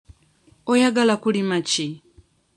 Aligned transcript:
Oyagala 0.71 1.15
kulima 1.23 1.57
ki? 1.69 1.87